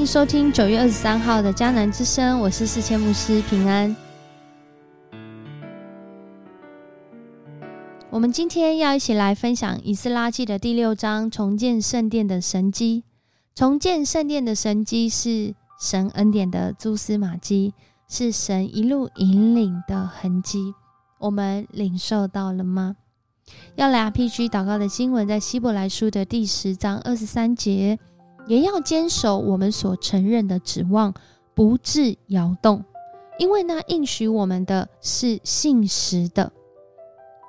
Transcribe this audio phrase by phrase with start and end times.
[0.00, 3.94] 迎收听九月二十三号的迦南之声，我是四千牧师平安。
[8.08, 13.04] 我们今天要一起来分享《以斯拉记》的第六章，重建圣殿的神机。
[13.54, 17.74] 重建圣殿的神机是神恩典的蛛丝马迹，
[18.08, 20.72] 是神一路引领的痕迹。
[21.18, 22.96] 我们领受到了吗？
[23.74, 27.98] 要来 RPG 祷告的经文，在希伯来书的第十章二十三节。
[28.46, 31.14] 也要坚守我们所承认的指望，
[31.54, 32.84] 不致摇动，
[33.38, 36.52] 因为那应许我们的是信实的。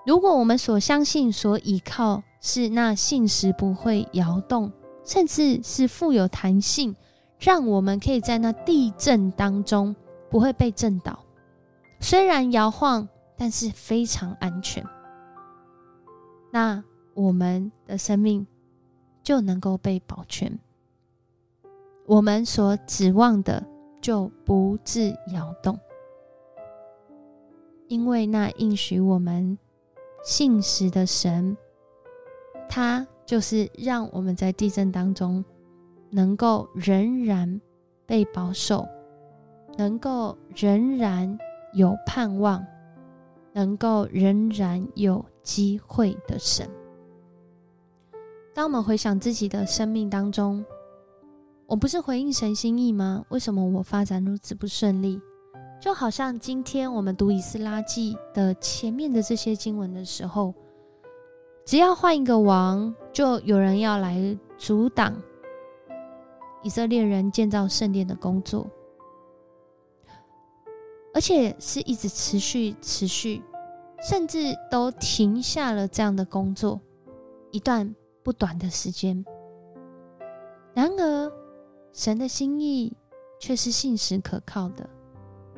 [0.05, 4.71] 如果我们所相信、所依靠是那信实，不会摇动，
[5.03, 6.95] 甚至是富有弹性，
[7.39, 9.95] 让我们可以在那地震当中
[10.29, 11.19] 不会被震倒。
[11.99, 14.83] 虽然摇晃，但是非常安全。
[16.51, 16.83] 那
[17.13, 18.45] 我们的生命
[19.23, 20.59] 就能够被保全。
[22.05, 23.65] 我们所指望的
[24.01, 25.79] 就不致摇动，
[27.87, 29.57] 因为那应许我们
[30.23, 31.55] 信实的神，
[32.67, 35.43] 他就是让我们在地震当中
[36.09, 37.61] 能够仍然
[38.05, 38.85] 被保守，
[39.77, 41.37] 能够仍然
[41.73, 42.65] 有盼望，
[43.53, 46.67] 能够仍然有机会的神。
[48.53, 50.65] 当我们回想自己的生命当中，
[51.71, 53.23] 我不是回应神心意吗？
[53.29, 55.21] 为什么我发展如此不顺利？
[55.79, 60.53] 就好像今天我们读以斯拉记的前面的这些经文的时候，
[61.63, 65.15] 只要换一个王，就有人要来阻挡
[66.61, 68.67] 以色列人建造圣殿的工作，
[71.13, 73.41] 而且是一直持续、持续，
[74.09, 76.81] 甚至都停下了这样的工作
[77.49, 79.23] 一段不短的时间。
[80.73, 81.31] 然而，
[81.93, 82.93] 神的心意
[83.39, 84.89] 却是信实可靠的。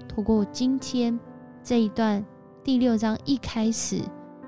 [0.07, 1.17] 透过今天
[1.63, 2.23] 这一段
[2.63, 4.01] 第六章一开始，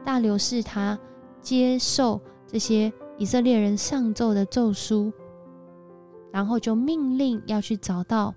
[0.03, 0.97] 大流士他
[1.41, 5.11] 接受这些以色列人上奏的奏书，
[6.31, 8.33] 然后就命令要去找到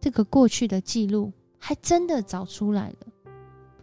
[0.00, 2.96] 这个过去的记录，还真的找出来了。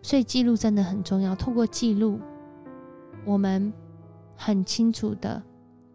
[0.02, 1.36] 所以记录真的很重要。
[1.36, 2.20] 透过记录，
[3.26, 3.74] 我们
[4.36, 5.42] 很清楚的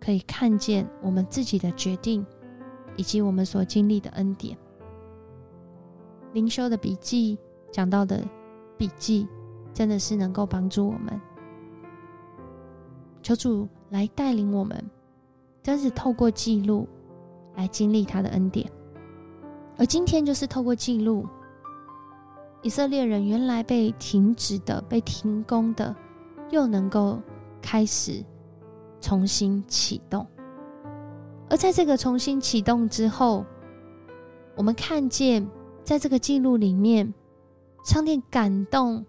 [0.01, 2.25] 可以看见我们自己的决定。
[3.01, 4.55] 以及我们所经历的恩典，
[6.35, 7.39] 灵修的笔记
[7.73, 8.23] 讲到的
[8.77, 9.27] 笔记，
[9.73, 11.19] 真的是能够帮助我们。
[13.23, 14.85] 求主来带领我们，
[15.63, 16.87] 真是透过记录
[17.55, 18.71] 来经历他的恩典。
[19.79, 21.27] 而今天就是透过记录，
[22.61, 25.97] 以色列人原来被停止的、被停工的，
[26.51, 27.19] 又能够
[27.63, 28.23] 开始
[29.01, 30.27] 重新启动。
[31.51, 33.45] 而在这个重新启动之后，
[34.55, 35.47] 我们看见，
[35.83, 37.13] 在这个记录里面，
[37.85, 39.05] 上帝感动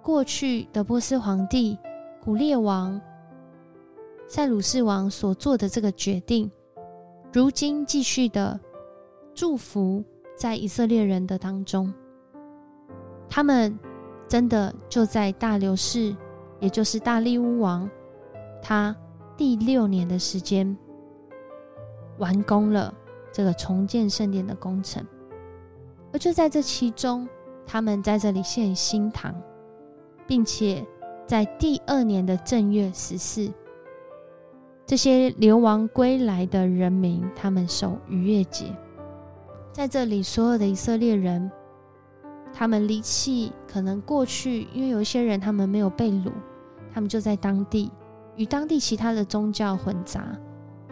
[0.00, 1.76] 过去的波斯皇帝
[2.22, 3.00] 古列王、
[4.28, 6.48] 塞鲁士王所做的这个决定，
[7.32, 8.60] 如今继续的
[9.34, 10.04] 祝福
[10.36, 11.92] 在以色列人的当中。
[13.28, 13.76] 他们
[14.28, 16.14] 真的就在大流士，
[16.60, 17.90] 也就是大利乌王，
[18.62, 18.94] 他
[19.36, 20.76] 第六年的时间。
[22.18, 22.92] 完工了
[23.32, 25.04] 这个重建圣殿的工程，
[26.12, 27.28] 而就在这其中，
[27.66, 29.34] 他们在这里献新堂，
[30.26, 30.86] 并且
[31.26, 33.52] 在第二年的正月十四，
[34.86, 38.74] 这些流亡归来的人民，他们守逾越节，
[39.72, 41.50] 在这里，所有的以色列人，
[42.54, 46.32] 他们离弃可能过去，因为有一些人他们没有被掳，
[46.94, 47.90] 他们就在当地
[48.36, 50.24] 与当地其他的宗教混杂。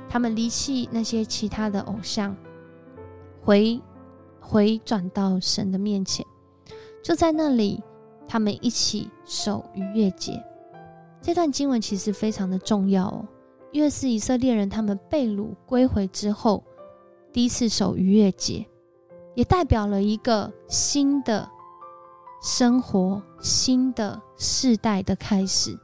[0.09, 2.37] 他们离弃那些其他的偶像，
[3.43, 3.81] 回
[4.41, 6.25] 回转到神的面前，
[7.03, 7.83] 就在那里，
[8.29, 10.43] 他们一起守逾越节。
[11.21, 13.27] 这段经文其实非常的重要哦，
[13.73, 16.63] 因为是以色列人他们被掳归回之后
[17.33, 18.65] 第一次守逾越节，
[19.35, 21.49] 也代表了一个新的
[22.43, 25.77] 生活、新的世代的开始。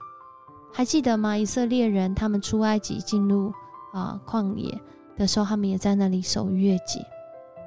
[0.73, 1.37] 还记得吗？
[1.37, 3.53] 以色列人他们出埃及进入。
[3.93, 4.79] 啊，旷野
[5.17, 7.05] 的时候，他们也在那里守月节，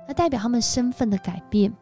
[0.08, 1.74] 那代表他们身份的改变，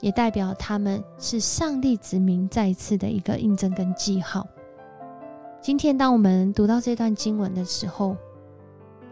[0.00, 4.46] 也代表他们是上帝子民再一次的一个印证跟记号。
[5.60, 8.16] 今天，当我们读到这段经文的时候，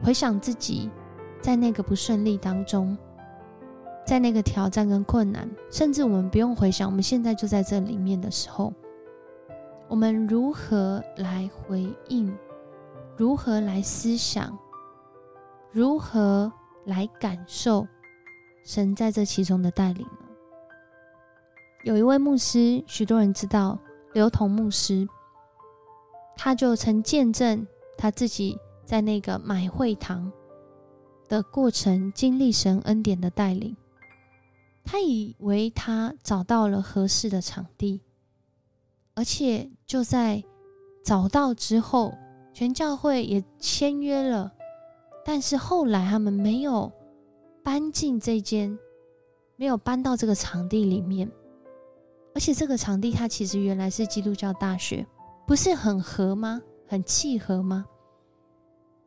[0.03, 0.91] 回想自己
[1.41, 2.97] 在那个不顺利当中，
[4.05, 8.73] 在那个挑战跟困难，甚至我们不用回想，我们现在就在这里面的时候，
[9.89, 12.35] 我们如何来回应？
[13.17, 14.59] 如何来思想？
[15.73, 16.53] 如何
[16.85, 17.89] 来感受
[18.63, 20.19] 神在这其中的带领呢？
[21.85, 23.79] 有一位牧师，许多人知道
[24.13, 25.09] 刘同牧师，
[26.37, 27.67] 他就曾见证
[27.97, 30.31] 他自己在那个买会堂
[31.27, 33.75] 的过程，经历神恩典的带领。
[34.85, 38.03] 他以为他找到了合适的场地，
[39.15, 40.45] 而且就在
[41.03, 42.13] 找到之后，
[42.53, 44.53] 全教会也签约了。
[45.25, 46.91] 但是后来他们没有
[47.63, 48.79] 搬进这间，
[49.57, 51.31] 没有搬到这个场地里面。
[52.35, 55.07] 而且这个场地它其实原来是基督教大学，
[55.47, 56.61] 不是很合吗？
[56.87, 57.85] 很契合吗？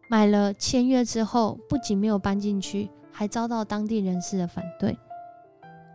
[0.10, 4.96] 买了签约之后，不仅没有搬进去，还遭到当地人士的反对。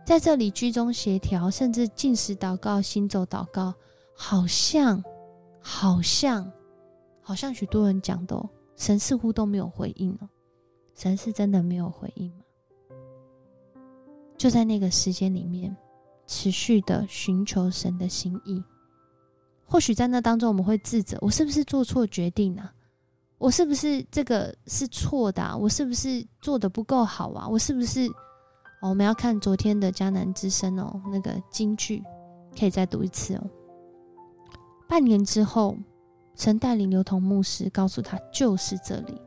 [0.05, 3.73] 在这里居中协调，甚至进食祷告、行走祷告，
[4.13, 5.01] 好像，
[5.61, 6.51] 好像，
[7.21, 8.35] 好像许多人讲的，
[8.81, 10.27] 神似乎都没有回应了。
[10.95, 12.43] 神是真的没有回应吗？
[14.35, 15.77] 就在那个时间里面，
[16.25, 18.59] 持续的寻求神的心意。
[19.67, 22.73] 或许在那当中，我们会自责：我是不是做错决定啊？
[23.37, 25.55] 我是不是这个是错的？
[25.55, 27.47] 我是不是做的不够好啊？
[27.47, 28.09] 我是不是？
[28.81, 32.01] 我们要看昨天的迦南之声哦，那个京剧
[32.57, 33.47] 可以再读一次哦。
[34.89, 35.77] 半年之后，
[36.35, 39.21] 曾带领刘同牧师告诉他，就是这里，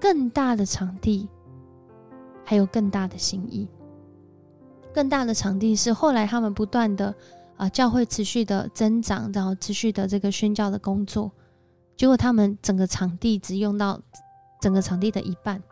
[0.00, 1.28] 更大的场地，
[2.44, 3.68] 还有更大的心意。
[4.92, 7.14] 更大的场地是后来他们不断的
[7.56, 11.30] 啊，教会持续的增长，然后持续的这个宣教的工作，
[11.96, 14.00] 结果他们整个场地只用到
[14.60, 15.62] 整个场地的一半。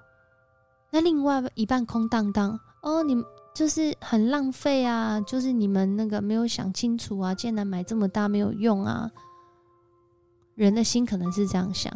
[0.91, 3.17] 那另外一半空荡荡哦，你
[3.55, 9.11] 就是很浪费啊，就是你们那个没有想清楚啊，竟然买这么大没有用啊。
[10.59, 11.93] 人的心可能是这样想，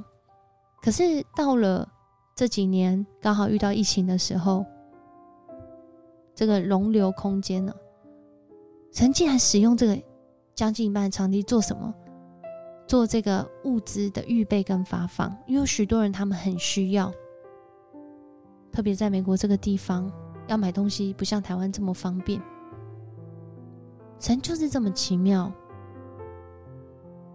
[0.80, 1.02] 可是
[1.34, 1.88] 到了
[2.36, 4.64] 这几年刚好遇到疫情的时候，
[6.32, 7.74] 这个容留空间呢，
[8.92, 10.00] 曾经还使用这个
[10.54, 11.92] 将近一半的场地做什么？
[12.86, 17.12] 做这个物资的预备跟发放，因为许多人他们很需要。
[18.70, 20.08] 特别在美国这个地方，
[20.46, 22.40] 要买东西不像台湾这么方便。
[24.20, 25.52] 神就是这么奇妙。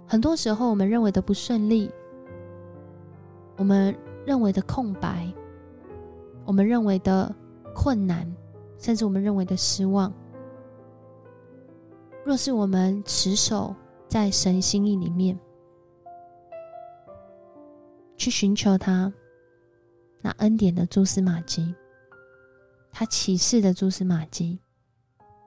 [0.07, 1.91] 很多时候，我们认为的不顺利，
[3.57, 3.93] 我们
[4.25, 5.27] 认为的空白，
[6.45, 7.35] 我们认为的
[7.75, 8.25] 困难，
[8.77, 10.13] 甚至我们认为的失望，
[12.23, 13.75] 若是我们持守
[14.07, 15.37] 在神心意里面，
[18.15, 19.13] 去寻求他。
[20.21, 21.75] 那恩典的蛛丝马迹，
[22.91, 24.59] 他启示的蛛丝马迹，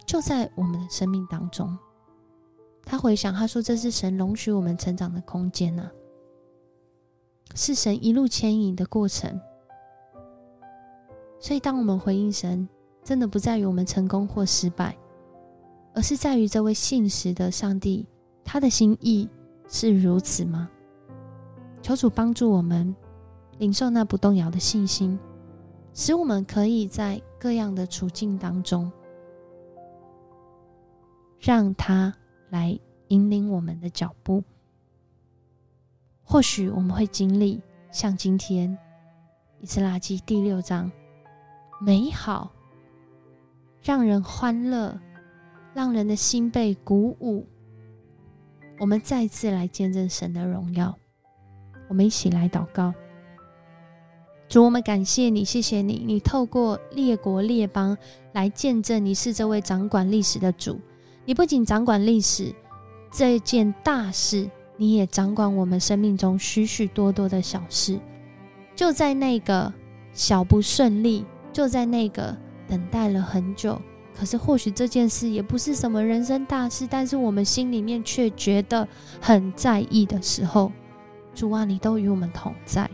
[0.07, 1.77] 就在我们的生命当中。
[2.85, 5.91] 他回想，他说：“这是神容许我们成长的空间呐，
[7.55, 9.41] 是神一路牵引的过程。”
[11.39, 12.69] 所以，当我们回应神，
[13.03, 14.97] 真的不在于我们成功或失败，
[15.95, 18.07] 而是在于这位信实的上帝，
[18.45, 19.29] 他的心意
[19.69, 20.69] 是如此吗？
[21.81, 22.95] 求主帮助我们。
[23.59, 25.19] 领受那不动摇的信心，
[25.93, 28.91] 使我们可以在各样的处境当中，
[31.39, 32.11] 让他
[32.51, 34.45] 来引领我们的脚步。
[36.23, 38.71] 或许我们会经历像今天
[39.61, 40.91] 《以斯拉记》第六章
[41.81, 42.53] 美好、
[43.83, 45.01] 让人欢乐、
[45.75, 47.47] 让人的心被鼓舞。
[48.79, 50.97] 我们再次来见证神的荣耀。
[51.89, 52.95] 我们一起来祷告。
[54.49, 57.97] 主，我们感谢你，谢谢你，你透过列国列邦
[58.33, 60.81] 来见证你是这位掌管历史的主。
[61.25, 62.55] 你不仅掌管历史
[63.11, 67.99] 这件大事，你也掌管我们生命中许许多多的小事。
[68.75, 69.73] 就在那个
[70.13, 72.37] 小不顺利，就在那个
[72.67, 73.81] 等待了很久，
[74.15, 78.87] 可是或许这件事也不是什么人生大事，但是我们心里面却觉得
[79.21, 80.73] 很在意的时候，
[81.35, 82.91] 主啊，你都与我们同在。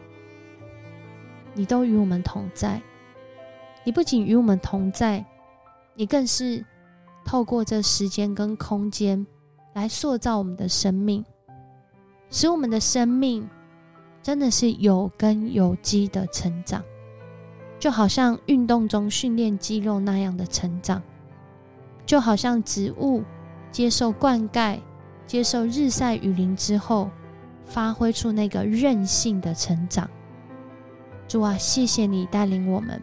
[1.54, 2.82] 你都与我们同在，
[3.82, 5.24] 你不仅与我们同在，
[5.94, 6.62] 你更是
[7.26, 9.26] 透过这时间跟空间
[9.74, 11.24] 来塑造我们的生命，
[12.30, 13.46] 使我们的生命
[14.22, 16.82] 真的是有根有基的成长，
[17.80, 21.02] 就好像运动中训练肌肉那样的成长，
[22.06, 23.24] 就好像植物
[23.72, 24.78] 接受灌溉、
[25.26, 27.10] 接受日晒雨淋之后，
[27.64, 30.08] 发挥出那个韧性的成长。
[31.26, 33.02] 主啊，谢谢你带领我们。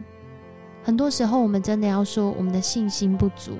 [0.82, 3.52] 很多时候，我们真的要说，我们的信心不足，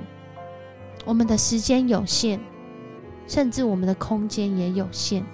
[1.05, 2.41] 我们的时间有限，
[3.27, 5.25] 甚至我们的空间也有限。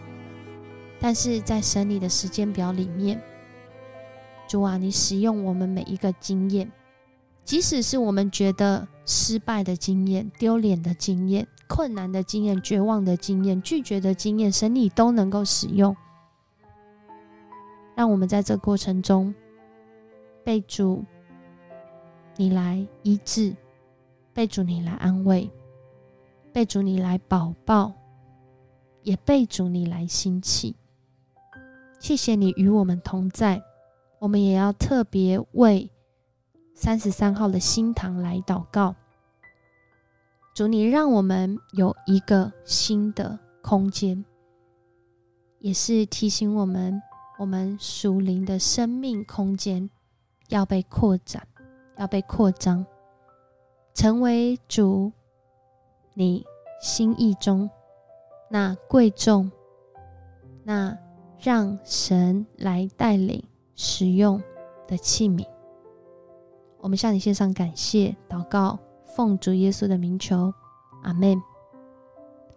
[0.98, 3.20] 但是在神你的时间表里面，
[4.46, 6.70] 主啊，你使用我们每一个经验，
[7.44, 15.96] 即使是我们觉得失败的经验、丢脸的经验、困难的经验、绝望的经验、拒绝的经验，神你都能够使用，
[17.94, 19.34] 让我们在这过程中
[20.44, 21.02] 被主
[22.36, 23.56] 你来医治，
[24.34, 25.50] 被主你来安慰，
[26.52, 27.92] 被主你来保抱，
[29.02, 30.76] 也被主你来兴起。
[31.98, 33.62] 谢谢你与我们同在。
[34.18, 35.90] 我们也要特别为
[36.74, 38.94] 三十三号的新堂来祷告，
[40.54, 44.22] 主，你让我们有一个新的空间，
[45.58, 47.00] 也是提醒我们，
[47.38, 49.88] 我们属灵的生命空间
[50.48, 51.48] 要被扩展，
[51.96, 52.84] 要被扩张，
[53.94, 55.10] 成为主
[56.14, 56.44] 你
[56.80, 57.68] 心意中
[58.48, 59.50] 那贵重、
[60.64, 60.96] 那
[61.38, 63.44] 让神来带领。
[63.82, 64.42] 使用
[64.86, 65.42] 的器皿，
[66.80, 70.52] 我们向你献上感谢祷告，奉主耶稣的名求，
[71.02, 71.40] 阿门。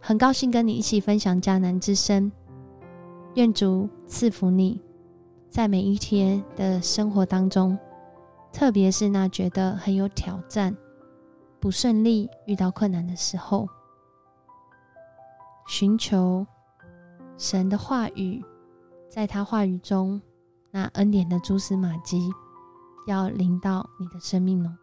[0.02, 2.30] 很高兴跟你一起分享迦南之声，
[3.36, 4.82] 愿主赐福你，
[5.50, 7.80] 在每一天的生活当中，
[8.52, 10.76] 特别是那觉得很有挑战、
[11.64, 13.70] 不顺利、遇到困难的时候，
[15.66, 16.46] 寻求
[17.38, 18.44] 神的话语，
[19.08, 20.22] 在他话语中。
[20.72, 22.30] 那恩典的蛛丝马迹
[23.08, 24.78] 要临到你的生命哦！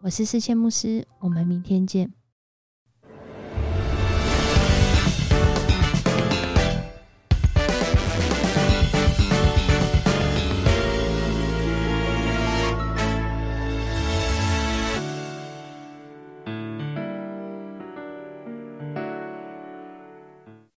[0.00, 2.10] 我是四千牧师，我们明天见。